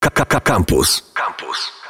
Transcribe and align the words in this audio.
KKK 0.00 0.40
Campus. 0.40 1.12
Campus. 1.14 1.80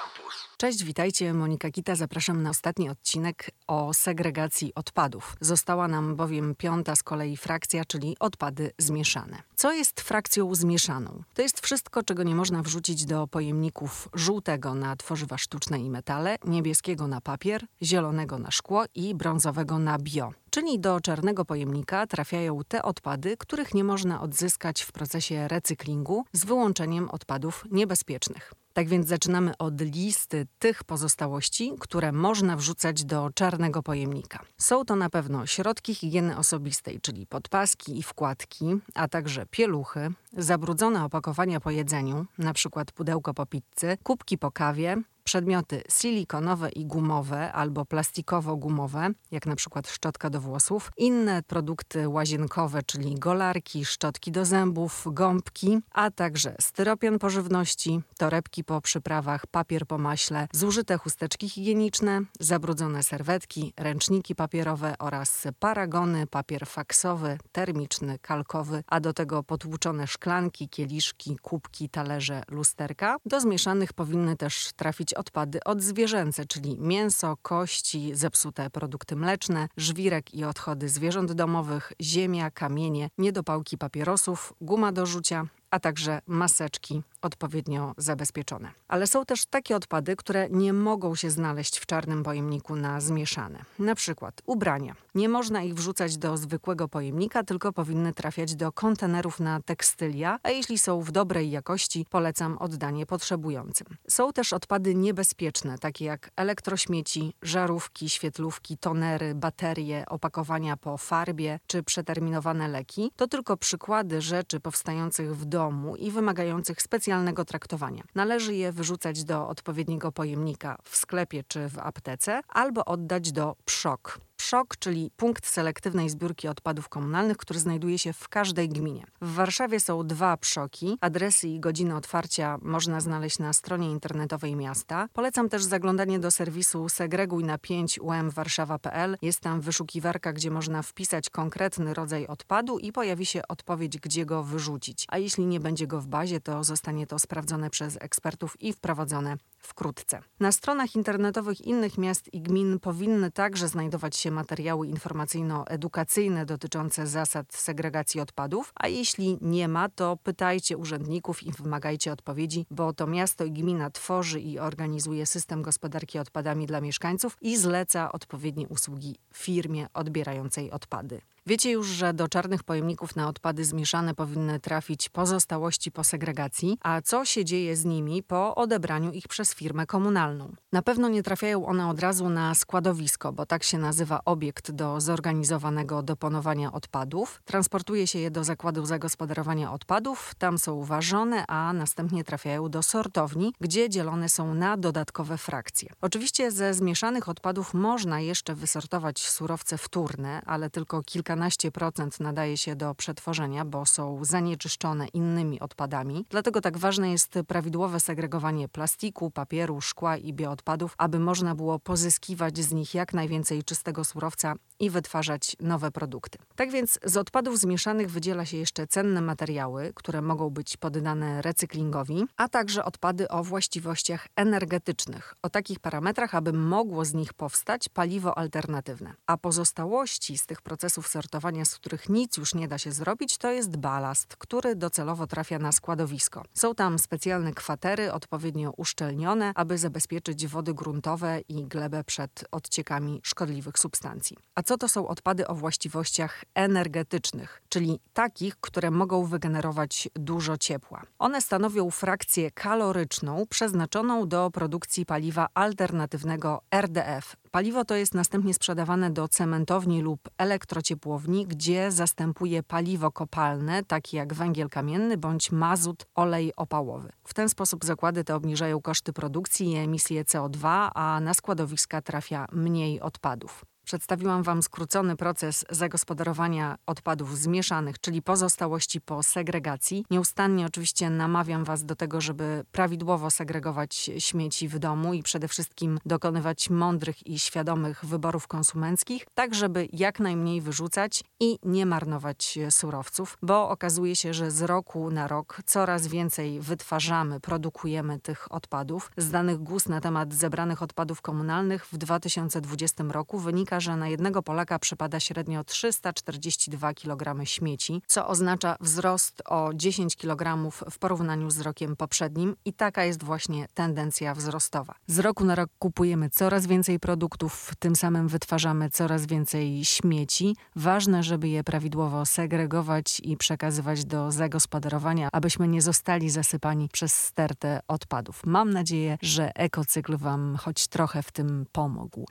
Cześć, 0.57 0.85
witajcie. 0.85 1.35
Monika 1.35 1.71
Kita. 1.71 1.95
Zapraszam 1.97 2.43
na 2.43 2.51
ostatni 2.51 2.91
odcinek 2.91 3.51
o 3.67 3.95
segregacji 3.95 4.75
odpadów. 4.75 5.37
Została 5.41 5.89
nam 5.89 6.17
bowiem 6.17 6.55
piąta 6.55 6.97
z 6.97 7.03
kolei 7.03 7.37
frakcja, 7.37 7.85
czyli 7.85 8.17
odpady 8.21 8.71
zmieszane. 8.79 9.43
Co 9.55 9.73
jest 9.73 10.01
frakcją 10.01 10.55
zmieszaną? 10.55 11.23
To 11.35 11.43
jest 11.43 11.61
wszystko, 11.61 12.03
czego 12.03 12.23
nie 12.23 12.35
można 12.35 12.63
wrzucić 12.63 13.05
do 13.05 13.27
pojemników 13.27 14.09
żółtego 14.15 14.75
na 14.75 14.97
tworzywa 14.97 15.39
sztuczne 15.39 15.79
i 15.79 15.91
metale, 15.91 16.37
niebieskiego 16.45 17.07
na 17.07 17.21
papier, 17.21 17.67
zielonego 17.83 18.39
na 18.39 18.51
szkło 18.51 18.85
i 18.95 19.15
brązowego 19.15 19.79
na 19.79 19.99
bio. 19.99 20.33
Czyli 20.51 20.81
do 20.81 21.01
czarnego 21.01 21.45
pojemnika 21.45 22.07
trafiają 22.07 22.61
te 22.69 22.83
odpady, 22.83 23.37
których 23.37 23.75
nie 23.75 23.85
można 23.85 24.21
odzyskać 24.21 24.83
w 24.83 24.93
procesie 24.93 25.49
recyklingu, 25.49 26.25
z 26.33 26.45
wyłączeniem 26.45 27.09
odpadów 27.09 27.65
niebezpiecznych. 27.71 28.53
Tak 28.73 28.89
więc 28.89 29.09
zaczynamy 29.09 29.57
od 29.59 29.81
listy 29.81 30.47
tych 30.59 30.85
pozostałości, 30.85 31.73
które 31.81 32.13
można 32.13 32.57
wrzucać 32.57 33.05
do 33.05 33.31
czarnego 33.35 33.83
pojemnika. 33.83 34.45
Są 34.59 34.85
to 34.85 34.97
na 34.97 35.11
pewno 35.11 35.47
środki 35.47 35.95
higieny 35.95 36.37
osobistej, 36.37 37.01
czyli 37.01 37.27
podpaski 37.27 37.99
i 37.99 38.03
wkładki, 38.03 38.67
a 38.95 39.09
także 39.09 39.47
pieluchy, 39.47 40.13
zabrudzone 40.33 41.05
opakowania 41.05 41.61
po 41.61 41.71
jedzeniu, 41.71 42.27
np. 42.39 42.85
pudełko 42.95 43.35
po 43.35 43.47
pizzy, 43.47 43.99
kubki 44.03 44.39
po 44.39 44.51
kawie, 44.51 44.97
Przedmioty 45.31 45.83
silikonowe 45.89 46.69
i 46.69 46.87
gumowe 46.87 47.53
albo 47.53 47.83
plastikowo-gumowe, 47.85 49.13
jak 49.31 49.47
na 49.47 49.57
przykład 49.57 49.89
szczotka 49.89 50.31
do 50.31 50.41
włosów, 50.41 50.91
inne 50.97 51.43
produkty 51.43 52.09
łazienkowe, 52.09 52.83
czyli 52.83 53.15
golarki, 53.15 53.85
szczotki 53.85 54.33
do 54.33 54.45
zębów, 54.45 55.05
gąbki, 55.07 55.79
a 55.93 56.11
także 56.11 56.57
styropian 56.61 57.19
po 57.19 57.31
żywności, 57.31 58.01
torebki 58.19 58.65
po 58.65 58.81
przyprawach, 58.81 59.47
papier 59.47 59.87
po 59.87 59.99
maśle, 59.99 60.49
zużyte 60.53 60.99
chusteczki 60.99 61.49
higieniczne, 61.49 62.21
zabrudzone 62.41 63.03
serwetki, 63.03 63.73
ręczniki 63.77 64.35
papierowe 64.35 64.95
oraz 64.99 65.45
paragony, 65.59 66.27
papier 66.27 66.67
faksowy, 66.67 67.39
termiczny, 67.53 68.19
kalkowy, 68.19 68.85
a 68.87 69.01
do 69.01 69.13
tego 69.13 69.43
potłuczone 69.43 70.07
szklanki, 70.07 70.69
kieliszki, 70.69 71.37
kubki, 71.43 71.89
talerze, 71.89 72.43
lusterka. 72.49 73.17
Do 73.27 73.41
zmieszanych 73.41 73.93
powinny 73.93 74.37
też 74.37 74.71
trafić 74.77 75.15
odpady 75.21 75.65
odzwierzęce, 75.65 76.47
czyli 76.47 76.79
mięso, 76.79 77.37
kości, 77.43 78.15
zepsute 78.15 78.71
produkty 78.71 79.17
mleczne, 79.17 79.69
żwirek 79.77 80.35
i 80.35 80.45
odchody 80.45 80.89
zwierząt 80.89 81.33
domowych, 81.33 81.93
ziemia, 82.01 82.51
kamienie, 82.51 83.11
niedopałki 83.19 83.79
papierosów, 83.79 84.55
guma 84.61 84.93
do 84.93 85.07
rzucia, 85.07 85.47
a 85.71 85.81
także 85.81 86.21
maseczki 86.27 87.03
odpowiednio 87.23 87.95
zabezpieczone. 87.97 88.71
Ale 88.89 89.07
są 89.07 89.25
też 89.25 89.47
takie 89.47 89.77
odpady, 89.77 90.17
które 90.17 90.49
nie 90.51 90.73
mogą 90.73 91.15
się 91.15 91.31
znaleźć 91.31 91.79
w 91.79 91.87
czarnym 91.87 92.23
pojemniku 92.23 92.77
na 92.77 93.01
zmieszane. 93.01 93.65
Na 93.79 93.95
przykład 93.95 94.43
ubrania. 94.47 94.95
Nie 95.15 95.29
można 95.29 95.63
ich 95.63 95.75
wrzucać 95.75 96.17
do 96.19 96.37
zwykłego 96.37 96.89
pojemnika, 96.89 97.45
tylko 97.45 97.73
powinny 97.73 98.13
trafiać 98.13 98.55
do 98.55 98.73
kontenerów 98.73 99.41
na 99.41 99.61
tekstylia, 99.61 100.39
a 100.43 100.51
jeśli 100.51 100.79
są 100.79 101.01
w 101.01 101.13
dobrej 101.13 101.51
jakości, 101.51 102.07
polecam 102.11 102.59
oddanie 102.59 103.07
potrzebującym. 103.07 103.87
Są 104.09 104.33
też 104.33 104.53
odpady 104.53 104.95
niebezpieczne, 104.95 105.79
takie 105.79 106.05
jak 106.05 106.31
elektrośmieci, 106.37 107.35
żarówki, 107.43 108.09
świetlówki, 108.09 108.79
tonery, 108.79 109.35
baterie, 109.35 110.05
opakowania 110.09 110.77
po 110.77 110.99
farbie 110.99 111.61
czy 111.67 111.83
przeterminowane 111.83 112.69
leki. 112.69 113.13
To 113.17 113.29
tylko 113.29 113.57
przykłady 113.57 114.21
rzeczy 114.21 114.61
powstających 114.61 115.37
w 115.37 115.45
domu 115.45 115.97
i 115.97 116.11
wymagających 116.11 116.83
specjalnego 117.11 117.45
traktowania. 117.45 118.03
Należy 118.15 118.55
je 118.55 118.73
wyrzucać 118.73 119.25
do 119.25 119.49
odpowiedniego 119.49 120.13
pojemnika 120.13 120.79
w 120.85 120.97
sklepie 120.97 121.45
czy 121.49 121.69
w 121.69 121.79
aptece 121.79 122.41
albo 122.49 122.85
oddać 122.85 123.33
do 123.33 123.57
PSZOK 123.65 124.21
PSZOK, 124.41 124.77
czyli 124.77 125.11
punkt 125.17 125.47
selektywnej 125.47 126.11
zbiórki 126.11 126.49
odpadów 126.49 126.89
komunalnych, 126.89 127.37
który 127.37 127.61
znajduje 127.61 127.99
się 127.99 128.13
w 128.13 128.29
każdej 128.29 128.69
gminie. 128.69 129.05
W 129.21 129.35
Warszawie 129.35 129.81
są 129.81 130.07
dwa 130.07 130.37
PSZOKi. 130.37 130.99
Adresy 131.01 131.49
i 131.49 131.61
godziny 131.61 131.97
otwarcia 131.97 132.59
można 132.63 133.01
znaleźć 133.01 133.39
na 133.39 133.53
stronie 133.53 133.91
internetowej 133.91 134.57
miasta. 134.57 135.09
Polecam 135.13 135.49
też 135.49 135.63
zaglądanie 135.63 136.19
do 136.19 136.31
serwisu 136.31 136.89
segreguj 136.89 137.45
na 137.45 137.59
5 137.59 137.99
umwarszawa.pl. 137.99 139.17
Jest 139.23 139.41
tam 139.41 139.61
wyszukiwarka, 139.61 140.33
gdzie 140.33 140.51
można 140.51 140.83
wpisać 140.83 141.31
konkretny 141.31 141.95
rodzaj 141.95 142.27
odpadu 142.27 142.79
i 142.79 142.93
pojawi 142.93 143.27
się 143.27 143.43
odpowiedź, 143.49 143.99
gdzie 143.99 144.27
go 144.27 144.43
wyrzucić. 144.43 145.07
A 145.09 145.19
jeśli 145.19 145.47
nie 145.47 145.61
będzie 145.61 145.87
go 145.87 146.01
w 146.01 146.07
bazie, 146.07 146.41
to 146.41 146.65
zostanie 146.65 147.07
to 147.07 147.19
sprawdzone 147.19 147.71
przez 147.71 147.99
ekspertów 148.01 148.63
i 148.63 148.73
wprowadzone 148.73 149.37
wkrótce. 149.61 150.23
Na 150.41 150.53
stronach 150.53 150.97
internetowych 150.97 151.61
innych 151.61 151.99
miast 151.99 152.35
i 152.35 152.41
gmin 152.41 152.81
powinny 152.81 153.31
także 153.31 153.69
znajdować 153.69 154.17
się 154.17 154.31
materiały 154.31 154.87
informacyjno-edukacyjne 154.87 156.45
dotyczące 156.45 157.07
zasad 157.07 157.55
segregacji 157.55 158.21
odpadów, 158.21 158.73
a 158.75 158.89
jeśli 158.89 159.39
nie 159.41 159.69
ma, 159.69 159.89
to 159.89 160.17
pytajcie 160.23 160.77
urzędników 160.77 161.43
i 161.43 161.53
wymagajcie 161.53 162.13
odpowiedzi, 162.13 162.67
bo 162.71 162.93
to 162.93 163.07
miasto 163.07 163.45
i 163.45 163.53
gmina 163.53 163.91
tworzy 163.91 164.41
i 164.41 164.59
organizuje 164.59 165.27
system 165.27 165.63
gospodarki 165.63 166.19
odpadami 166.19 166.67
dla 166.67 166.81
mieszkańców 166.81 167.37
i 167.41 167.57
zleca 167.57 168.13
odpowiednie 168.13 168.69
usługi 168.69 169.17
firmie 169.35 169.87
odbierającej 169.95 170.71
odpady. 170.71 171.21
Wiecie 171.47 171.71
już, 171.71 171.87
że 171.89 172.15
do 172.15 172.29
czarnych 172.29 172.63
pojemników 172.63 173.17
na 173.17 173.29
odpady 173.29 173.65
zmieszane 173.65 174.15
powinny 174.15 174.61
trafić 174.61 175.09
pozostałości 175.09 175.91
po 175.93 176.05
segregacji, 176.05 176.79
a 176.83 177.03
co 177.03 177.25
się 177.25 177.45
dzieje 177.45 177.77
z 177.77 177.85
nimi 177.85 178.23
po 178.23 178.55
odebraniu 178.55 179.13
ich 179.13 179.29
przez 179.29 179.55
firmę 179.55 179.87
komunalną? 179.87 180.55
Na 180.73 180.83
pewno 180.83 181.09
nie 181.09 181.23
trafiają 181.23 181.67
one 181.67 181.89
od 181.89 182.01
razu 182.01 182.29
na 182.29 182.55
składowisko, 182.55 183.33
bo 183.33 183.47
tak 183.47 183.63
się 183.63 183.79
nazywa 183.79 184.21
obiekt 184.25 184.71
do 184.71 185.01
zorganizowanego 185.01 186.03
deponowania 186.03 186.73
odpadów. 186.73 187.43
Transportuje 187.45 188.07
się 188.07 188.19
je 188.19 188.31
do 188.31 188.45
zakładu 188.45 188.87
zagospodarowania 188.87 189.73
odpadów, 189.73 190.35
tam 190.39 190.59
są 190.59 190.85
ważone, 190.85 191.47
a 191.47 191.73
następnie 191.73 192.25
trafiają 192.25 192.69
do 192.69 192.83
sortowni, 192.83 193.55
gdzie 193.61 193.89
dzielone 193.89 194.29
są 194.29 194.55
na 194.55 194.77
dodatkowe 194.77 195.39
frakcje. 195.39 195.93
Oczywiście 196.01 196.51
ze 196.51 196.75
zmieszanych 196.75 197.29
odpadów 197.29 197.75
można 197.75 198.21
jeszcze 198.21 198.55
wysortować 198.55 199.19
surowce 199.19 199.79
wtórne, 199.79 200.43
ale 200.47 200.71
tylko 200.71 201.03
kilka 201.03 201.30
kilkanaście 201.31 201.71
procent 201.71 202.21
nadaje 202.21 202.57
się 202.57 202.77
do 202.77 202.95
przetworzenia, 202.95 203.65
bo 203.65 203.87
są 203.87 204.25
zanieczyszczone 204.25 205.09
innymi 205.09 205.61
odpadami. 205.61 206.27
Dlatego 206.31 206.61
tak 206.61 206.79
ważne 206.79 207.11
jest 207.11 207.39
prawidłowe 207.49 208.01
segregowanie 208.01 208.69
plastiku, 208.69 209.31
papieru, 209.31 209.81
szkła 209.81 210.17
i 210.17 210.33
bioodpadów, 210.33 210.95
aby 210.99 211.19
można 211.19 211.55
było 211.55 211.79
pozyskiwać 211.79 212.59
z 212.59 212.73
nich 212.73 212.95
jak 212.95 213.15
najwięcej 213.15 213.65
czystego 213.65 214.05
surowca 214.05 214.55
i 214.81 214.91
wytwarzać 214.91 215.57
nowe 215.61 215.91
produkty. 215.91 216.39
Tak 216.57 216.71
więc 216.71 216.99
z 217.05 217.17
odpadów 217.17 217.59
zmieszanych 217.59 218.11
wydziela 218.11 218.45
się 218.45 218.57
jeszcze 218.57 218.87
cenne 218.87 219.21
materiały, 219.21 219.93
które 219.95 220.23
mogą 220.23 220.51
być 220.51 220.77
poddane 220.77 221.43
recyklingowi, 221.43 222.25
a 222.37 222.49
także 222.49 222.85
odpady 222.85 223.29
o 223.29 223.45
właściwościach 223.45 224.29
energetycznych, 224.37 225.35
o 225.43 225.51
takich 225.51 225.81
parametrach, 225.81 226.35
aby 226.35 226.53
mogło 226.53 227.05
z 227.05 227.15
nich 227.15 227.35
powstać 227.35 227.89
paliwo 227.89 228.39
alternatywne. 228.39 229.15
A 229.27 229.37
pozostałości 229.37 230.39
z 230.39 230.47
tych 230.47 230.63
procesów 230.63 231.09
sortowania, 231.09 231.65
z 231.65 231.75
których 231.75 232.09
nic 232.09 232.37
już 232.37 232.55
nie 232.55 232.69
da 232.69 232.79
się 232.79 232.93
zrobić, 232.93 233.39
to 233.39 233.51
jest 233.51 233.77
balast, 233.77 234.37
który 234.37 234.77
docelowo 234.77 235.27
trafia 235.27 235.59
na 235.59 235.73
składowisko. 235.73 236.45
Są 236.55 236.75
tam 236.75 236.99
specjalne 236.99 237.53
kwatery 237.53 238.13
odpowiednio 238.13 238.73
uszczelnione, 238.77 239.53
aby 239.55 239.79
zabezpieczyć 239.79 240.47
wody 240.47 240.75
gruntowe 240.75 241.41
i 241.49 241.65
glebę 241.65 242.05
przed 242.05 242.45
odciekami 242.51 243.21
szkodliwych 243.25 243.79
substancji. 243.79 244.37
A 244.55 244.63
co 244.71 244.79
to 244.79 244.89
są 244.89 245.09
odpady 245.09 245.47
o 245.47 245.55
właściwościach 245.55 246.45
energetycznych, 246.55 247.63
czyli 247.69 248.01
takich, 248.13 248.57
które 248.61 248.91
mogą 248.91 249.25
wygenerować 249.25 250.09
dużo 250.15 250.59
ciepła? 250.59 251.03
One 251.19 251.41
stanowią 251.41 251.91
frakcję 251.91 252.51
kaloryczną 252.51 253.47
przeznaczoną 253.51 254.29
do 254.29 254.51
produkcji 254.51 255.07
paliwa 255.07 255.49
alternatywnego 255.55 256.61
RDF, 256.71 257.37
Paliwo 257.51 257.85
to 257.85 257.95
jest 257.95 258.15
następnie 258.15 258.55
sprzedawane 258.55 259.11
do 259.11 259.29
cementowni 259.29 260.03
lub 260.03 260.21
elektrociepłowni, 260.39 261.47
gdzie 261.47 261.93
zastępuje 261.93 262.63
paliwo 262.63 263.11
kopalne, 263.11 263.85
takie 263.85 264.17
jak 264.17 264.35
węgiel 264.35 264.69
kamienny 264.69 265.17
bądź 265.17 265.53
mazut, 265.53 266.07
olej 266.15 266.53
opałowy. 266.57 267.13
W 267.25 267.35
ten 267.35 267.49
sposób 267.49 267.85
zakłady 267.85 268.25
te 268.25 268.35
obniżają 268.35 268.81
koszty 268.81 269.13
produkcji 269.13 269.71
i 269.71 269.77
emisję 269.77 270.25
CO2, 270.25 270.91
a 270.95 271.21
na 271.21 271.35
składowiska 271.35 272.03
trafia 272.03 272.47
mniej 272.53 273.01
odpadów. 273.01 273.65
Przedstawiłam 273.91 274.43
Wam 274.43 274.63
skrócony 274.63 275.17
proces 275.17 275.65
zagospodarowania 275.71 276.77
odpadów 276.87 277.39
zmieszanych, 277.39 278.01
czyli 278.01 278.23
pozostałości 278.23 279.01
po 279.01 279.23
segregacji. 279.23 280.05
Nieustannie 280.11 280.67
oczywiście 280.67 281.11
namawiam 281.11 281.65
Was 281.65 281.85
do 281.85 281.97
tego, 281.97 282.21
żeby 282.21 282.65
prawidłowo 282.73 283.31
segregować 283.31 284.11
śmieci 284.19 284.69
w 284.69 284.79
domu 284.79 285.15
i 285.15 285.23
przede 285.23 285.49
wszystkim 285.49 285.99
dokonywać 286.07 286.71
mądrych 286.71 287.27
i 287.27 287.39
świadomych 287.39 288.05
wyborów 288.05 288.47
konsumenckich, 288.47 289.27
tak 289.35 289.55
żeby 289.55 289.89
jak 289.93 290.21
najmniej 290.21 290.61
wyrzucać 290.61 291.25
i 291.41 291.59
nie 291.63 291.87
marnować 291.87 292.59
surowców, 292.71 293.39
bo 293.43 293.69
okazuje 293.69 294.17
się, 294.17 294.35
że 294.35 294.51
z 294.51 294.63
roku 294.63 295.11
na 295.11 295.29
rok 295.29 295.59
coraz 295.67 296.07
więcej 296.07 296.61
wytwarzamy, 296.61 297.41
produkujemy 297.41 298.21
tych 298.21 298.53
odpadów. 298.53 299.11
Z 299.17 299.31
danych 299.31 299.59
GUS 299.59 299.89
na 299.89 300.01
temat 300.01 300.35
zebranych 300.35 300.83
odpadów 300.83 301.23
komunalnych 301.23 301.87
w 301.87 301.97
2020 301.97 303.05
roku 303.09 303.39
że 303.81 303.97
na 303.97 304.09
jednego 304.09 304.43
Polaka 304.43 304.79
przypada 304.79 305.21
średnio 305.21 305.65
342 305.65 306.95
kg 306.95 307.45
śmieci, 307.45 308.03
co 308.07 308.27
oznacza 308.29 308.77
wzrost 308.81 309.43
o 309.47 309.71
10 309.75 310.17
kg 310.17 310.71
w 310.91 310.99
porównaniu 310.99 311.51
z 311.51 311.61
rokiem 311.61 311.97
poprzednim 311.97 312.57
i 312.65 312.73
taka 312.73 313.05
jest 313.05 313.23
właśnie 313.23 313.67
tendencja 313.75 314.35
wzrostowa. 314.35 314.95
Z 315.07 315.19
roku 315.19 315.45
na 315.45 315.55
rok 315.55 315.71
kupujemy 315.79 316.31
coraz 316.31 316.67
więcej 316.67 317.01
produktów, 317.01 317.73
tym 317.79 317.97
samym 317.97 318.29
wytwarzamy 318.29 318.91
coraz 318.91 319.27
więcej 319.27 319.85
śmieci. 319.85 320.57
Ważne, 320.77 321.23
żeby 321.23 321.49
je 321.49 321.65
prawidłowo 321.65 322.27
segregować 322.27 323.21
i 323.25 323.37
przekazywać 323.37 324.05
do 324.05 324.33
zagospodarowania, 324.33 325.29
abyśmy 325.33 325.69
nie 325.69 325.83
zostali 325.83 326.31
zasypani 326.31 326.89
przez 326.89 327.15
stertę 327.15 327.81
odpadów. 327.89 328.43
Mam 328.47 328.71
nadzieję, 328.71 329.19
że 329.23 329.57
ekocykl 329.57 330.17
Wam 330.17 330.57
choć 330.57 330.89
trochę 330.89 331.23
w 331.23 331.33
tym 331.33 331.67
pomógł. 331.73 332.27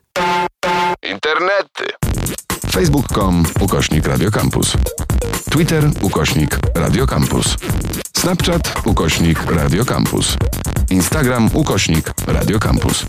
Internety. 1.04 1.86
Facebook.com 2.72 3.44
ukośnik 3.60 4.07
Radiocampus. 4.07 4.74
Twitter 5.51 5.84
ukośnik 6.01 6.60
Radiocampus. 6.75 7.57
Snapchat 8.18 8.74
ukośnik 8.86 9.46
Radiocampus. 9.46 10.38
Instagram 10.90 11.50
ukośnik 11.54 12.13
Radiocampus. 12.28 13.06